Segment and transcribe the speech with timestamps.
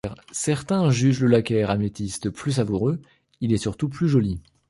[0.31, 2.99] Certains jugent le laccaire améthyste plus savoureux,
[3.39, 4.41] il est surtout plus joli.